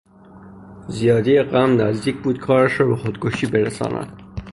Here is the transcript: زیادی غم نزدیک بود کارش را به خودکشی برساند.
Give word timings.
زیادی 0.87 1.41
غم 1.43 1.81
نزدیک 1.81 2.21
بود 2.21 2.39
کارش 2.39 2.79
را 2.79 2.87
به 2.87 2.95
خودکشی 2.95 3.45
برساند. 3.47 4.23